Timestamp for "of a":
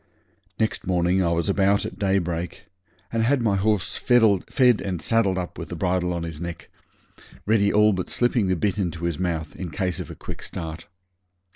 9.99-10.15